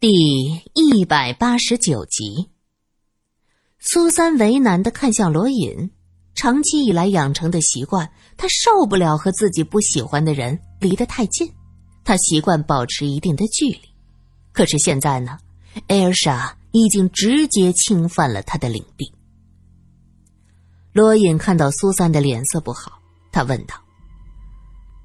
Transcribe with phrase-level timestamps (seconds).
[0.00, 2.50] 第一百八十九集，
[3.80, 5.90] 苏三为难的看向罗隐，
[6.36, 11.52] 长期以来养成的习惯，他受不了和自己不喜欢的人离得太近，
[12.04, 13.80] 他习惯保持一定的距离。
[14.52, 15.36] 可是现在呢，
[15.88, 19.12] 艾尔莎已经直接侵犯了他的领地。
[20.92, 23.00] 罗隐看到苏三的脸色不好，
[23.32, 23.74] 他问道：“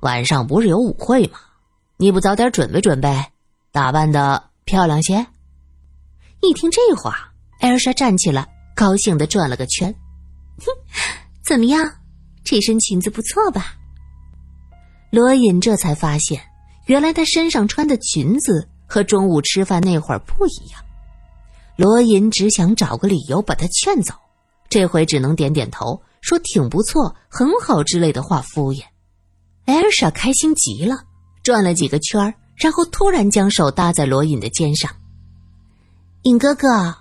[0.01, 1.39] 晚上不是有舞会吗？
[1.97, 3.25] 你不早点准备准备，
[3.71, 5.25] 打扮的？”漂亮些。
[6.41, 9.93] 一听这话，艾尔莎站起来，高兴的转了个圈。
[10.59, 10.65] 哼，
[11.43, 11.89] 怎么样？
[12.43, 13.75] 这身裙子不错吧？
[15.09, 16.41] 罗隐这才发现，
[16.87, 20.83] 原来他身上穿的裙子和中午吃饭那会儿不一样。
[21.75, 24.13] 罗隐只想找个理由把他劝走，
[24.69, 28.83] 这回只能点点头，说挺不错，很好之类的话敷衍。
[29.65, 30.97] 艾尔莎开心极了，
[31.41, 32.33] 转了几个圈儿。
[32.55, 34.91] 然后突然将手搭在罗隐的肩上，
[36.23, 36.95] 尹哥哥，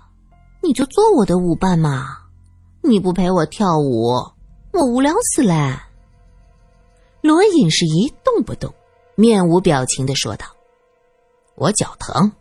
[0.61, 2.17] 你就做我的舞伴嘛！
[2.81, 4.11] 你不陪我跳舞，
[4.73, 5.83] 我无聊死了。
[7.21, 8.73] 罗隐是一动不动，
[9.15, 10.45] 面无表情的说道
[11.55, 12.33] ：“我脚疼。”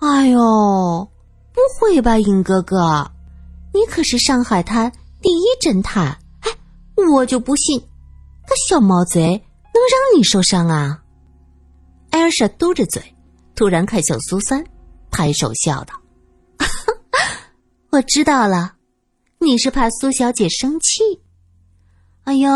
[0.00, 1.08] 哎呦，
[1.52, 3.12] 不会吧，尹哥哥，
[3.72, 4.90] 你可是上海滩
[5.20, 6.50] 第一侦探，哎，
[7.12, 10.99] 我就不信，个小毛贼能让你受伤啊！
[12.10, 13.02] 艾尔莎嘟着嘴，
[13.54, 14.64] 突然看向苏三，
[15.10, 15.94] 拍手笑道
[17.90, 18.74] ：“我知道了，
[19.38, 21.20] 你是怕苏小姐生气。
[22.24, 22.50] 哎呦，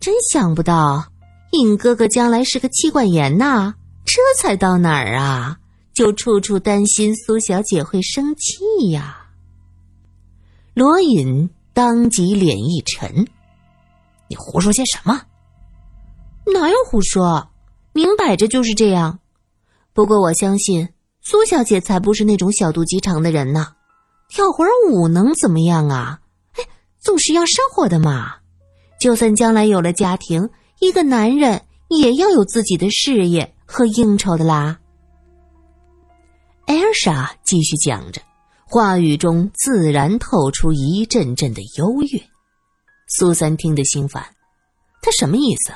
[0.00, 1.12] 真想不到，
[1.52, 3.74] 尹哥哥将来是个妻管严呐！
[4.04, 5.58] 这才到哪儿啊，
[5.94, 9.28] 就处处担心苏小姐会生气呀。”
[10.74, 13.26] 罗隐当即脸一沉
[14.28, 15.22] ：“你胡说些什么？
[16.52, 17.49] 哪有胡说？”
[17.92, 19.18] 明摆着就是这样，
[19.92, 20.88] 不过我相信
[21.20, 23.74] 苏小姐才不是那种小肚鸡肠的人呢。
[24.28, 26.20] 跳会儿舞能怎么样啊？
[26.52, 26.64] 哎，
[27.00, 28.36] 总是要生活的嘛。
[29.00, 30.48] 就算将来有了家庭，
[30.78, 34.78] 一个男人也要有自己的事业和应酬的啦。
[36.66, 38.22] 艾尔莎继续讲着，
[38.66, 42.22] 话语中自然透出一阵阵的优越。
[43.08, 44.24] 苏三听得心烦，
[45.02, 45.72] 他什么意思？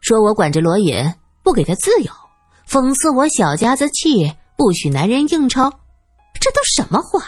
[0.00, 0.94] 说我管着罗隐？
[1.42, 2.12] 不给他自由，
[2.68, 5.70] 讽刺我小家子气，不许男人应酬，
[6.40, 7.20] 这都什么话？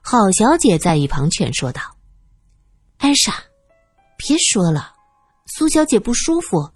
[0.00, 1.80] 郝小姐在一旁劝说道
[2.98, 3.34] ：“艾莎，
[4.16, 4.92] 别说了，
[5.46, 6.70] 苏小姐不舒服，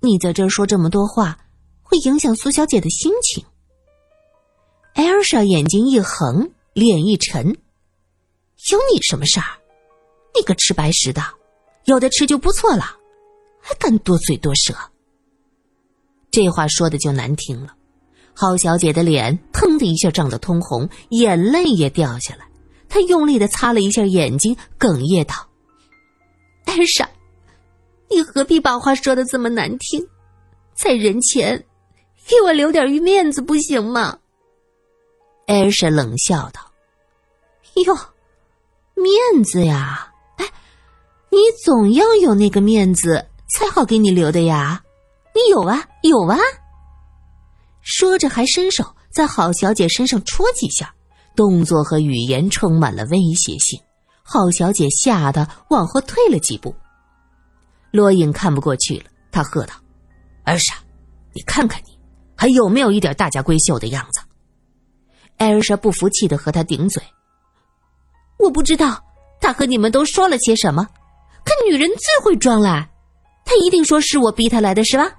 [0.00, 1.38] 你在这儿说这么多话，
[1.82, 3.44] 会影响苏小姐的心情。”
[4.94, 7.46] 艾莎眼睛一横，脸一沉
[8.70, 9.46] ：“有你什么事儿？
[10.34, 11.22] 你个吃白食的，
[11.84, 12.96] 有的吃就不错了，
[13.60, 14.74] 还敢多嘴多舌！”
[16.36, 17.72] 这话说的就难听了，
[18.34, 22.46] 郝小姐的脸腾的一下涨得通红，眼泪也掉下来。
[22.90, 25.34] 她用力的擦了一下眼睛，哽咽道
[26.66, 27.08] ：“艾莎，
[28.10, 30.06] 你何必把话说的这么难听？
[30.74, 31.64] 在人前，
[32.28, 34.18] 给我留点面子不行吗？”
[35.48, 36.60] 艾莎冷笑道
[37.86, 37.98] ：“哟，
[38.94, 40.12] 面子呀？
[40.36, 40.44] 哎，
[41.30, 44.82] 你总要有那个面子才好给你留的呀。”
[45.36, 46.38] 你有啊，有啊。
[47.82, 50.94] 说着，还伸手在郝小姐身上戳几下，
[51.36, 53.78] 动作和语言充满了威胁性。
[54.22, 56.74] 郝小姐吓得往后退了几步。
[57.90, 59.74] 罗隐看不过去了，他喝道
[60.44, 60.74] ：“艾莎，
[61.34, 61.98] 你看看你，
[62.34, 64.22] 还有没有一点大家闺秀的样子？”
[65.36, 67.02] 艾尔莎不服气的和他顶嘴
[68.40, 69.04] ：“我不知道
[69.38, 70.88] 他和你们都说了些什么，
[71.44, 72.88] 可女人最会装了，
[73.44, 75.12] 他一定说是我逼他来的，是吧？”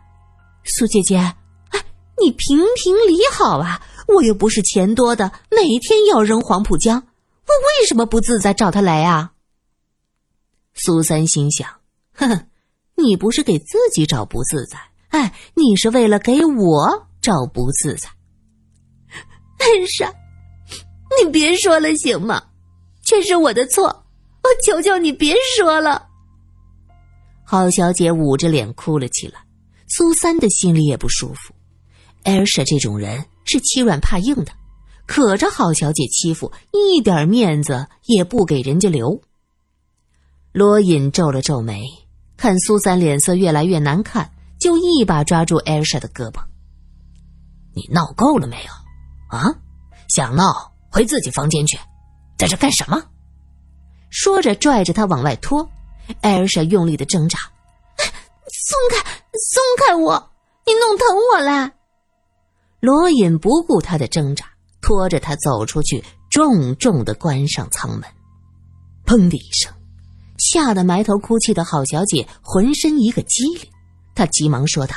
[0.68, 1.84] 苏姐姐，哎，
[2.22, 3.82] 你评评理好啊！
[4.08, 9.32] 我又不是钱多的，每天要扔黄浦江，我为什么不自在找他来啊？
[10.74, 11.68] 苏三心想：
[12.14, 12.48] 哼哼，
[12.96, 14.78] 你不是给自己找不自在，
[15.10, 18.10] 哎，你是为了给我找不自在。
[19.60, 20.14] 恩莎，
[21.22, 22.44] 你别说了行吗？
[23.04, 26.08] 全是我的错，我求求你别说了。
[27.44, 29.47] 郝小姐捂着脸哭了起来。
[29.88, 31.54] 苏三的心里也不舒服，
[32.24, 34.52] 艾尔莎这种人是欺软怕硬的，
[35.06, 39.22] 可着郝小姐欺负，一点面子也不给人家留。
[40.52, 41.84] 罗隐皱了皱眉，
[42.36, 44.30] 看苏三脸色越来越难看，
[44.60, 46.42] 就一把抓住艾尔莎的胳膊
[47.74, 49.38] ：“你闹够了没有？
[49.38, 49.56] 啊，
[50.10, 51.78] 想闹回自己房间去，
[52.38, 53.02] 在这干什么？”
[54.10, 55.70] 说着拽着他往外拖，
[56.22, 57.40] 艾尔莎用力的挣扎。
[58.50, 58.98] 松开，
[59.34, 60.32] 松开我！
[60.66, 61.72] 你弄疼我了。
[62.80, 64.46] 罗隐不顾他的挣扎，
[64.82, 68.04] 拖着他走出去，重重的关上舱门。
[69.06, 69.74] 砰的一声，
[70.38, 73.72] 吓得埋头哭泣的郝小姐浑身一个激灵，
[74.14, 74.96] 她急忙说道：“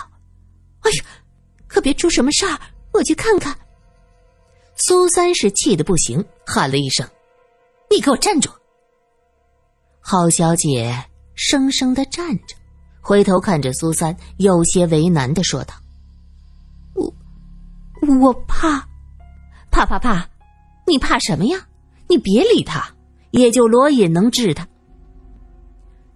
[0.83, 1.05] 哎呀，
[1.67, 2.59] 可别出什么事儿，
[2.93, 3.57] 我去看看。”
[4.77, 7.09] 苏三是气得不行，喊了一声
[7.91, 8.51] ：“你给我站住！”
[10.01, 11.05] 郝小姐
[11.35, 12.57] 生生的站着，
[13.01, 15.75] 回头看着苏三，有些为难的说道
[16.95, 17.13] ：“我，
[18.21, 18.87] 我怕，
[19.71, 20.29] 怕怕怕，
[20.87, 21.67] 你怕什么呀？
[22.09, 22.95] 你别理他，
[23.31, 24.67] 也就罗隐能治他。”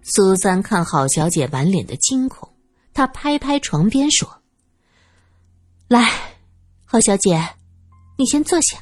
[0.03, 2.49] 苏三看郝小姐满脸的惊恐，
[2.93, 4.41] 他拍拍床边说
[5.89, 6.09] ：“来，
[6.85, 7.43] 郝小姐，
[8.17, 8.77] 你先坐下。”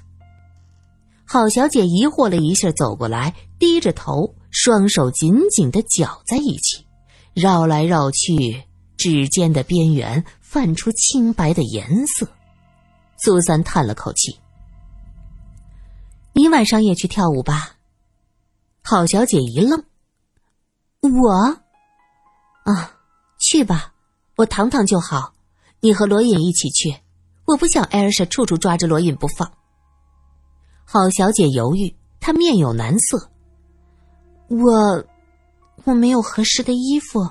[1.26, 4.36] 郝小姐疑惑了一下，走过来，低着头。
[4.56, 6.86] 双手紧紧的绞在一起，
[7.34, 8.64] 绕来绕去，
[8.98, 12.28] 指尖的边缘泛出清白的颜色。
[13.18, 14.40] 苏三叹了口气
[16.34, 17.78] ：“你晚上也去跳舞吧？”
[18.84, 19.84] 郝小姐一愣
[21.02, 21.32] ：“我？
[22.72, 22.98] 啊，
[23.40, 23.94] 去吧，
[24.36, 25.34] 我躺躺就好。
[25.80, 26.98] 你和罗隐一起去，
[27.46, 29.52] 我不想艾尔莎处处抓着罗隐不放。”
[30.86, 33.32] 郝小姐犹豫，她面有难色。
[34.50, 35.06] 我，
[35.86, 37.30] 我没有合适的衣服。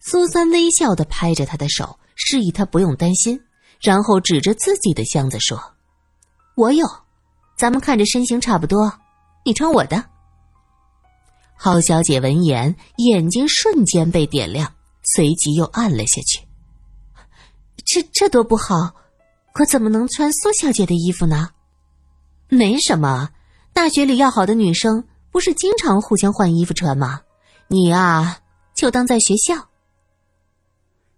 [0.00, 3.40] 苏三微笑的拍着他的手，示意他不用担心，
[3.80, 5.58] 然后指着自己的箱子说
[6.56, 6.86] ：“我有，
[7.56, 8.92] 咱们看着身形差不多，
[9.44, 10.04] 你穿我的。”
[11.54, 14.74] 郝小姐闻言，眼睛瞬间被点亮，
[15.14, 16.44] 随即又暗了下去。
[17.84, 18.94] 这这多不好，
[19.52, 21.50] 可怎么能穿苏小姐的衣服呢？
[22.48, 23.30] 没什么，
[23.72, 25.04] 大学里要好的女生。
[25.32, 27.22] 不是经常互相换衣服穿吗？
[27.66, 28.38] 你啊，
[28.74, 29.54] 就当在学校。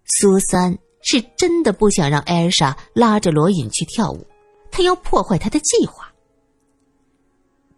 [0.05, 4.25] 苏三是真的不想让艾尔莎拉着罗隐去跳舞，
[4.71, 6.11] 他要破坏他的计划。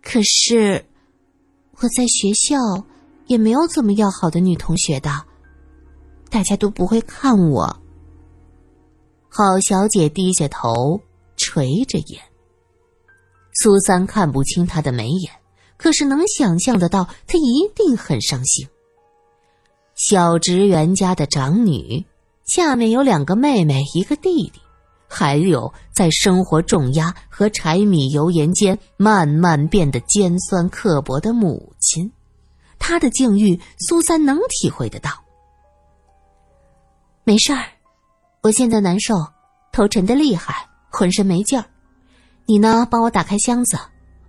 [0.04, 0.86] 可是
[1.80, 2.56] 我在学校
[3.26, 5.26] 也没有怎么要好的女同学的，
[6.30, 7.82] 大家都不会看我。
[9.28, 11.02] 郝小姐低下头，
[11.36, 12.22] 垂着眼。
[13.54, 15.32] 苏三看不清她的眉眼。
[15.78, 18.68] 可是能想象得到，她一定很伤心。
[19.96, 22.06] 小职员家的长女，
[22.46, 24.62] 下面有两个妹妹，一个弟弟，
[25.08, 32.12] 还有在生活重压和柴米油盐间慢慢变得尖酸刻薄的母亲。
[32.80, 35.12] 她的境遇，苏三能体会得到。
[37.24, 37.66] 没事儿，
[38.44, 39.16] 我现在难受，
[39.72, 41.66] 头沉的厉害，浑身没劲儿。
[42.46, 43.78] 你呢，帮我打开箱子。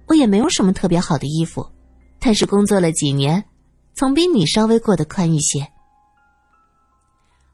[0.08, 1.70] 我也没有什么特别好的衣服，
[2.18, 3.44] 但是工作了几年，
[3.94, 5.70] 总比你稍微过得宽裕些。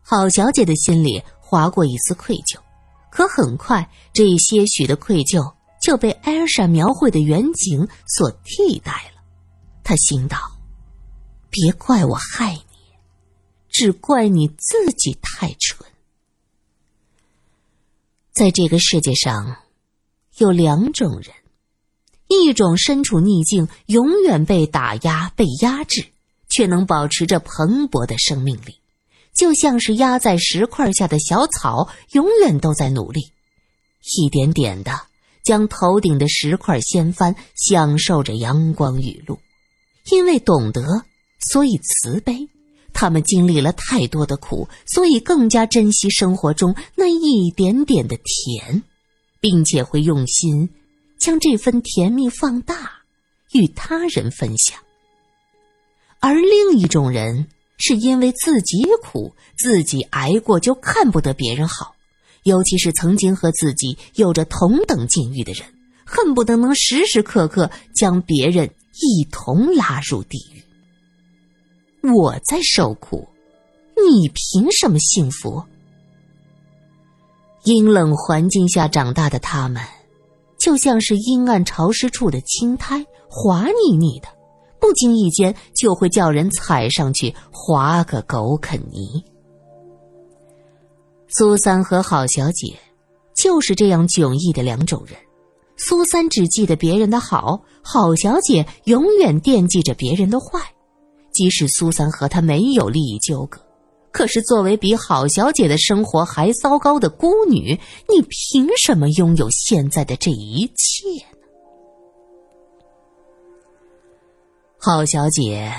[0.03, 2.61] 郝小姐的心里划过一丝愧疚，
[3.11, 9.23] 可很快这一些许的愧疚就被艾尔莎描绘的远景所替代了。
[9.83, 10.39] 她心道
[11.51, 12.65] ：“别怪我害你，
[13.69, 15.85] 只怪你自己太蠢。
[18.33, 19.57] 在这个世界上，
[20.37, 21.35] 有两种人。”
[22.43, 26.07] 一种身处逆境，永远被打压、被压制，
[26.49, 28.77] 却能保持着蓬勃的生命力，
[29.35, 33.21] 就像是压在石块下的小草，永远都在努力，
[34.17, 34.93] 一点点的
[35.45, 39.39] 将头顶的石块掀翻，享受着阳光雨露。
[40.11, 40.83] 因为懂得，
[41.41, 42.49] 所以慈悲。
[42.93, 48.85] 他们经历了太多的苦，所以更加珍惜生活中那一点点的甜，
[49.41, 50.71] 并且会用心。
[51.19, 52.93] 将这份甜蜜放大，
[53.53, 54.79] 与他人分享。
[56.21, 61.95] 而另一种人，是因为自己苦，自己挨过，就看不得别人好。
[62.45, 65.67] 尤其是曾经和自己有着同等境遇的人，
[66.05, 70.63] 恨不得能时时刻刻将别人一同拉入地狱。
[72.07, 73.27] 我在受苦，
[73.97, 75.65] 你凭什么幸福？
[77.65, 79.83] 阴冷环境下长大的他们。
[80.65, 84.29] 就像是阴暗潮湿处的青苔，滑腻腻的，
[84.81, 89.23] 不经意间就会叫人踩上去滑个狗啃泥。
[91.29, 92.75] 苏三和郝小姐
[93.37, 95.19] 就是这样迥异的两种人。
[95.77, 100.59] 苏三只记得别人的好，郝小姐永远惦记着别人的坏，
[101.31, 103.61] 即使苏三和她没有利益纠葛。
[104.15, 107.77] 可是，作为比郝小姐的生活还糟糕的孤女，
[108.09, 111.39] 你凭什么拥有现在的这一切呢？
[114.79, 115.75] 郝小姐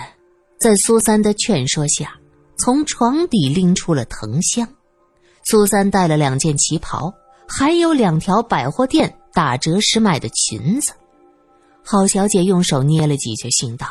[0.60, 2.14] 在苏三的劝说下，
[2.58, 4.68] 从床底拎出了藤香。
[5.46, 7.14] 苏三带了两件旗袍，
[7.48, 10.92] 还有两条百货店打折时买的裙子。
[11.86, 13.88] 郝小姐用手捏了几下，心道：“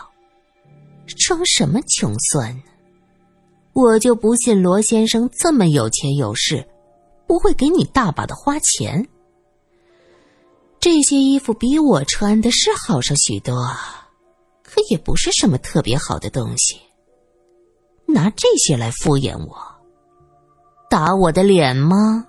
[1.17, 2.74] 装什么穷酸呢？
[3.75, 6.65] 我就不信罗先生这么有钱有势，
[7.27, 9.09] 不会给你大把的花钱。
[10.79, 13.67] 这些衣服比我穿的是好上许多，
[14.63, 16.79] 可也不是什么特别好的东西。
[18.07, 19.57] 拿这些来敷衍我，
[20.89, 22.27] 打我的脸吗？”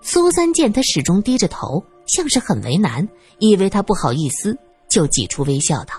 [0.00, 3.06] 苏三见他始终低着头，像是很为难，
[3.40, 4.56] 以为他不好意思，
[4.88, 5.94] 就挤出微笑道：“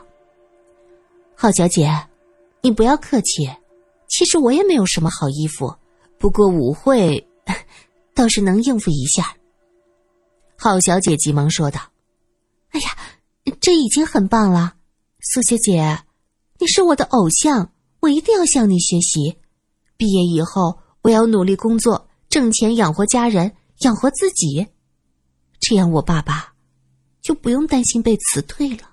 [1.36, 1.94] 郝小姐，
[2.62, 3.48] 你不要客气。
[4.18, 5.76] 其实我也没有什么好衣服，
[6.18, 7.28] 不过舞会
[8.16, 9.38] 倒是能应付一下。”
[10.58, 11.80] 郝小姐急忙说道
[12.74, 12.98] ：“哎呀，
[13.62, 14.74] 这已经很棒了，
[15.22, 16.00] 苏小姐，
[16.58, 19.38] 你是我的偶像，我一定要向你学习。
[19.98, 24.66] 毕业以后，我要努力工作，挣钱养活家人。”养活自己，
[25.60, 26.56] 这样我爸爸
[27.22, 28.90] 就不用担心被辞退了。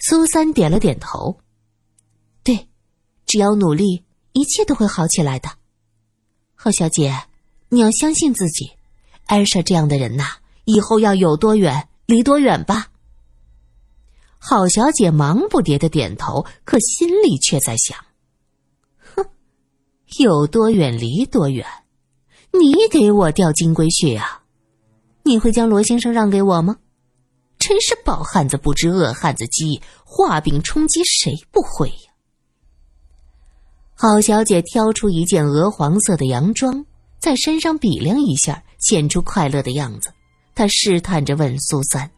[0.00, 1.38] 苏三点了点头，
[3.36, 4.02] 只要努力，
[4.32, 5.50] 一切都会好起来的。
[6.54, 7.14] 郝小姐，
[7.68, 8.70] 你要相信自己。
[9.26, 10.24] 艾莎这样的人呐，
[10.64, 12.86] 以后要有多远离多远吧。
[14.38, 17.98] 郝小姐忙不迭的点头，可心里却在想：
[19.14, 19.26] 哼，
[20.18, 21.66] 有多远离多远。
[22.52, 24.44] 你给我钓金龟婿啊！
[25.24, 26.78] 你会将罗先生让给我吗？
[27.58, 31.92] 真是饱汉子不知饿汉子饥，画饼充饥谁不会？
[33.98, 36.84] 郝小姐挑出一件鹅黄色的洋装，
[37.18, 40.12] 在身上比量一下，显出快乐的样子。
[40.54, 42.10] 她试探着问苏三：“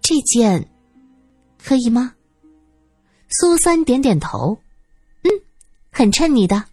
[0.00, 0.70] 这件
[1.60, 2.14] 可以吗？”
[3.30, 4.56] 苏三点点头
[5.24, 5.30] ：“嗯，
[5.90, 6.64] 很衬你的。”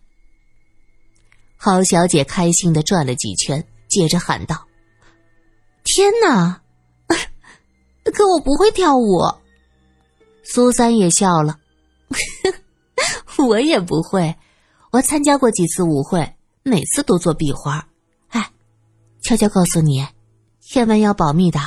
[1.58, 4.68] 郝小姐开心的转了几圈，接着喊道
[5.84, 6.62] ：“天哪，
[8.14, 9.22] 可我不会跳舞。”
[10.46, 11.58] 苏三也笑了
[13.42, 14.36] ：“我也不会，
[14.92, 17.88] 我参加过几次舞会，每次都做壁花。
[18.30, 18.52] 哎，
[19.22, 20.06] 悄悄告诉你，
[20.60, 21.60] 千万要保密的。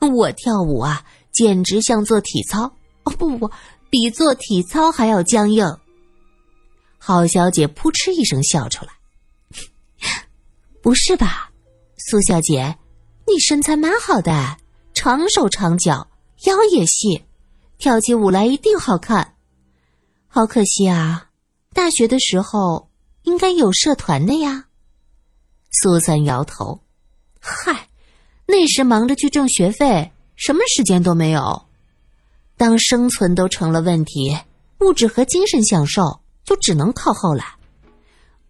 [0.00, 2.72] 我跳舞啊，简直像做体操。
[3.04, 3.50] 哦不不，
[3.90, 5.66] 比做体操还要僵硬。”
[6.98, 8.92] 郝小姐扑哧一声笑出来。
[10.82, 11.50] 不是吧，
[11.96, 12.76] 苏小姐，
[13.26, 14.56] 你身材蛮好的，
[14.94, 16.08] 长手长脚，
[16.44, 17.24] 腰也细，
[17.78, 19.34] 跳起舞来一定好看。
[20.30, 21.30] 好可惜啊，
[21.72, 22.90] 大学的时候
[23.22, 24.66] 应该有社团的呀。
[25.70, 26.80] 苏三摇头，
[27.40, 27.88] 嗨，
[28.46, 31.64] 那时忙着去挣学费，什么时间都没有。
[32.56, 34.36] 当生存都成了问题，
[34.80, 37.44] 物质和精神享受就只能靠后来。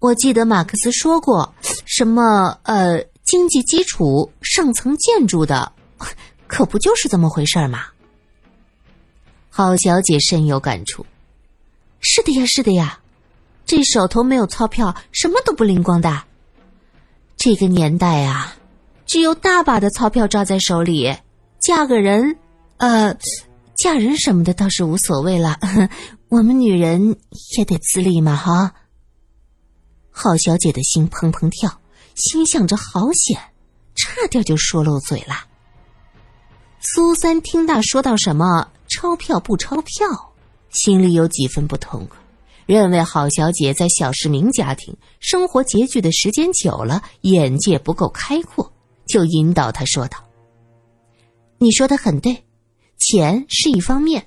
[0.00, 1.54] 我记得马克思说过，
[1.86, 5.72] 什么呃，经济基础上层建筑的，
[6.46, 7.86] 可不就是这么回事吗？
[9.48, 11.04] 郝小姐深有感触。
[12.00, 13.00] 是的呀，是的呀，
[13.66, 16.22] 这手头没有钞票，什么都不灵光的。
[17.36, 18.56] 这个年代啊，
[19.06, 21.16] 只有大把的钞票抓在手里，
[21.60, 22.38] 嫁个人，
[22.78, 23.16] 呃，
[23.76, 25.58] 嫁人什么的倒是无所谓了。
[26.28, 27.16] 我们女人
[27.56, 28.74] 也得自立嘛，哈。
[30.10, 31.80] 郝小姐的心砰砰跳，
[32.14, 33.38] 心想着好险，
[33.94, 35.46] 差点就说漏嘴了。
[36.80, 40.27] 苏三听他说到什么钞票不钞票，
[40.70, 42.18] 心里有几分不痛快，
[42.66, 48.72] 认为郝小姐在小市民家庭生活拮据的时间久了，眼界不够开阔，
[49.06, 50.18] 就引导她说道
[51.58, 52.44] ：“你说的很对，
[52.98, 54.26] 钱是一方面，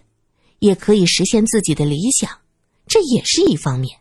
[0.59, 2.29] 也可以实现自己的理想，
[2.87, 3.99] 这也是一方面。”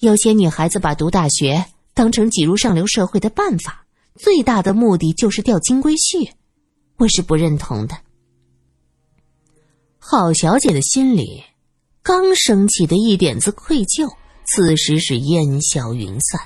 [0.00, 6.30] 有些女孩子把读大学当成挤入上流社会的办法，最大的目的就是钓金龟婿，
[6.98, 7.96] 我是不认同的。
[9.98, 11.42] 郝小姐的心里
[12.04, 14.14] 刚升起的一点子愧疚，
[14.46, 16.38] 此时是烟消云散。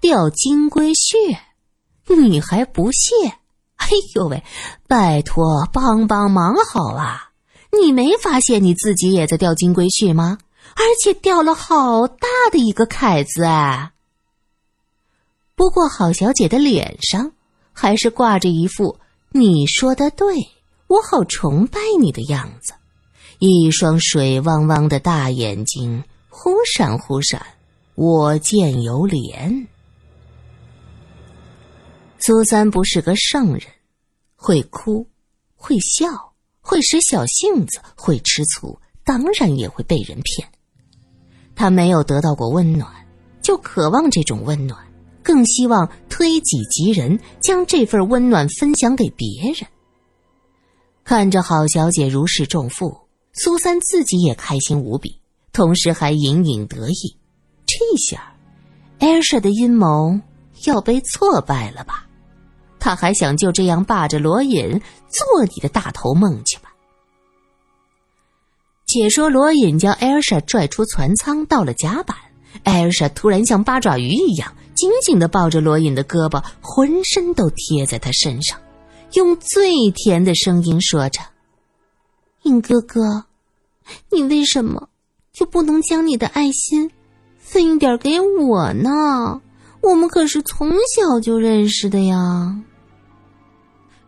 [0.00, 1.36] 钓金龟婿，
[2.06, 3.10] 你还不屑？
[3.74, 4.44] 哎呦喂，
[4.86, 7.32] 拜托帮帮忙好啊！
[7.72, 10.38] 你没发现你自己也在钓金龟婿吗？
[10.76, 13.94] 而且掉了好大的一个凯子啊！
[15.56, 17.32] 不过郝小姐的脸上
[17.72, 19.00] 还是挂着一副
[19.34, 20.50] “你说的对，
[20.86, 22.74] 我好崇拜你”的样子，
[23.46, 27.44] 一双水汪汪的大眼睛忽闪忽闪，
[27.94, 29.66] 我见犹怜。
[32.18, 33.62] 苏三不是个圣人，
[34.34, 35.06] 会哭，
[35.56, 36.32] 会笑，
[36.62, 40.48] 会使小性子，会吃醋，当然也会被人骗。
[41.54, 42.90] 他没有得到过温暖，
[43.42, 44.82] 就渴望这种温暖，
[45.22, 49.68] 更希望推己及人，将这份温暖分享给别人。
[51.04, 53.03] 看着郝小姐如释重负，
[53.34, 55.20] 苏三自己也开心无比，
[55.52, 57.16] 同时还隐隐得意。
[57.66, 58.34] 这下，
[58.98, 60.20] 艾尔莎的阴谋
[60.66, 62.06] 要被挫败了吧？
[62.78, 66.70] 他还想就这样霸着罗隐做你的大头梦去吧？
[68.86, 72.16] 且说罗隐将艾尔莎拽出船舱，到了甲板，
[72.62, 78.60] 艾尔莎突然像八爪鱼一样紧紧的抱着罗隐的胳膊，浑身都贴在他身上，
[79.14, 81.20] 用最甜的声音说着
[82.44, 83.24] ：“尹哥哥，
[84.10, 84.88] 你为什么
[85.32, 86.90] 就不能将你的爱心
[87.38, 89.40] 分一点给我呢？
[89.80, 92.62] 我们可是从小就认识的呀。”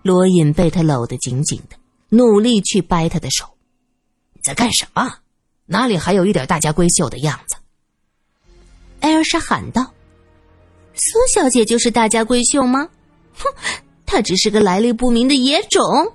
[0.02, 1.76] 罗隐被他搂得紧紧的，
[2.10, 3.44] 努力去掰他的手。
[4.34, 5.16] 你在干什么？
[5.66, 7.56] 哪里还有一点大家闺秀的样子？
[9.00, 9.92] 艾尔莎喊道
[10.94, 12.88] ：“苏小姐就是大家闺秀吗？
[13.34, 13.44] 哼，
[14.06, 16.12] 她只是个来历不明的野种。”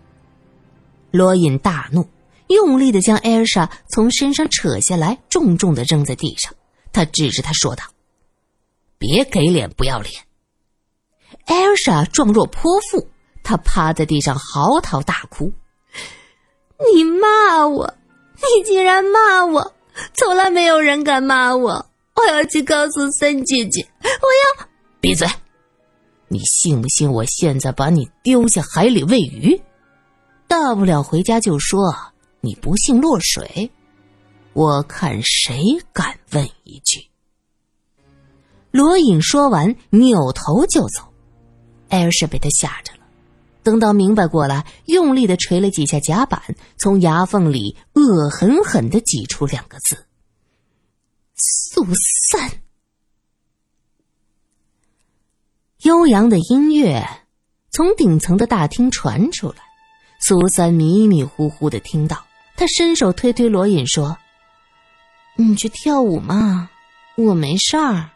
[1.11, 2.07] 罗隐大怒，
[2.47, 6.53] 用力的将艾尔莎从身上扯下来，重重的扔在地上。
[6.91, 7.83] 他指着他说道
[8.97, 10.13] ：“别给脸不要脸！”
[11.45, 13.07] 艾尔莎状若泼妇。
[13.43, 15.51] 她趴在地上嚎啕大哭
[16.93, 17.91] ：“你骂我，
[18.35, 19.73] 你竟然骂我！
[20.13, 21.87] 从来没有人敢骂我！
[22.13, 24.67] 我要去告诉三姐姐，我要
[24.99, 25.27] 闭嘴！
[26.27, 29.59] 你信不信我现在把你丢下海里喂鱼？
[30.51, 31.95] 大不了回家就说
[32.41, 33.71] 你不幸落水，
[34.51, 37.07] 我看谁敢问一句。”
[38.69, 41.13] 罗隐说完，扭头就走。
[41.87, 42.99] 艾尔莎被他吓着了。
[43.63, 46.41] 等到明白过来，用力的捶了几下甲板，
[46.77, 50.05] 从牙缝里恶狠狠的挤出两个字
[51.73, 51.85] ：“苏
[52.25, 52.61] 三。”
[55.83, 57.07] 悠扬的音乐
[57.69, 59.70] 从顶层的大厅传出来，
[60.21, 62.23] 苏三迷迷糊糊的听到，
[62.55, 64.17] 他伸手推推罗隐说
[65.35, 66.69] ：“你去跳舞嘛，
[67.17, 68.09] 我没事儿。”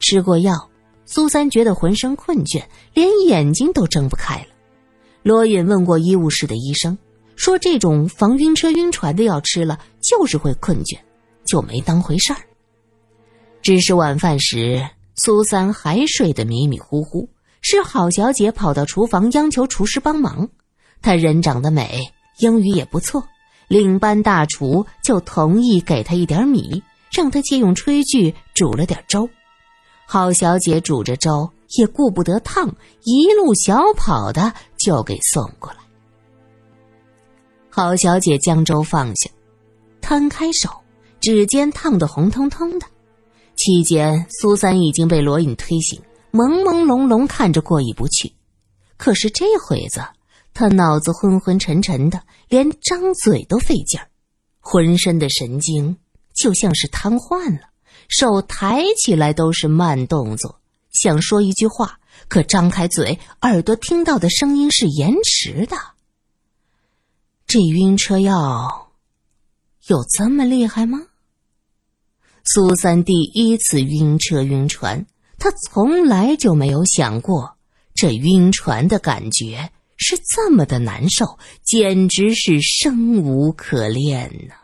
[0.00, 0.70] 吃过药。
[1.08, 4.46] 苏三觉得浑身困倦，连眼睛都睁不开了。
[5.22, 6.98] 罗隐问过医务室的医生，
[7.36, 10.98] 说这种防晕车晕船的药吃了就是会困倦，
[11.44, 12.40] 就没当回事儿。
[13.62, 17.28] 只是晚饭时，苏三还睡得迷迷糊糊。
[17.68, 20.48] 是郝小姐跑到厨房央求厨师帮忙，
[21.02, 22.00] 她人长得美，
[22.38, 23.20] 英语也不错，
[23.66, 29.28] 领班大厨就同意给她一点米，让她借用炊具煮了点粥。
[30.06, 35.78] 郝小姐煮着粥，也顾不得烫，一路小跑的就给送过来。
[37.68, 39.28] 郝小姐将粥放下，
[40.00, 40.70] 摊开手，
[41.18, 42.86] 指尖烫得红彤彤的。
[43.56, 46.00] 期间，苏三已经被罗隐推醒，
[46.32, 48.32] 朦朦胧胧看着过意不去。
[48.96, 50.04] 可是这会子，
[50.54, 54.08] 他脑子昏昏沉沉的，连张嘴都费劲儿，
[54.60, 55.98] 浑身的神经
[56.34, 57.68] 就像是瘫痪了。
[58.08, 60.60] 手抬起来都是慢动作，
[60.92, 65.76] 想说一句话，可张开嘴，耳朵听到的声音是延迟的。
[67.46, 68.92] 这晕车药
[69.88, 71.06] 有这么厉害吗？
[72.44, 75.04] 苏三第一次晕车晕船，
[75.38, 77.56] 他从来就没有想过，
[77.94, 84.54] 这晕船的感觉是这么的难受，简直是生无可恋呢。